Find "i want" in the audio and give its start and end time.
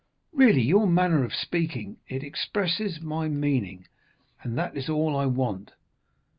5.15-5.73